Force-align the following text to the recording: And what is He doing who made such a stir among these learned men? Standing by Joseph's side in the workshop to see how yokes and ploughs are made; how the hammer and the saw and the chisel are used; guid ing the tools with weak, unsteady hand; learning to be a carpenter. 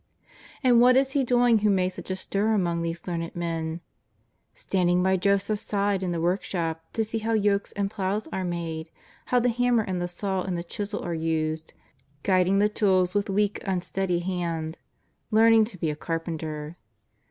And 0.63 0.81
what 0.81 0.95
is 0.95 1.11
He 1.11 1.23
doing 1.23 1.59
who 1.59 1.69
made 1.69 1.89
such 1.89 2.09
a 2.09 2.15
stir 2.15 2.55
among 2.55 2.81
these 2.81 3.05
learned 3.05 3.35
men? 3.35 3.81
Standing 4.55 5.03
by 5.03 5.15
Joseph's 5.15 5.61
side 5.61 6.01
in 6.01 6.11
the 6.11 6.19
workshop 6.19 6.83
to 6.93 7.03
see 7.03 7.19
how 7.19 7.33
yokes 7.33 7.71
and 7.73 7.91
ploughs 7.91 8.27
are 8.33 8.43
made; 8.43 8.89
how 9.27 9.39
the 9.39 9.49
hammer 9.49 9.83
and 9.83 10.01
the 10.01 10.07
saw 10.07 10.41
and 10.41 10.57
the 10.57 10.63
chisel 10.63 11.05
are 11.05 11.13
used; 11.13 11.75
guid 12.23 12.47
ing 12.47 12.57
the 12.57 12.67
tools 12.67 13.13
with 13.13 13.29
weak, 13.29 13.61
unsteady 13.63 14.17
hand; 14.21 14.79
learning 15.29 15.65
to 15.65 15.77
be 15.77 15.91
a 15.91 15.95
carpenter. 15.95 16.77